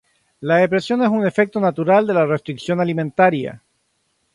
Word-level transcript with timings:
La 0.39 0.55
depresión 0.57 1.03
es 1.03 1.09
un 1.09 1.27
efecto 1.27 1.59
natural 1.59 2.07
de 2.07 2.15
la 2.15 2.25
restricción 2.25 2.79
alimentaria. 2.81 3.61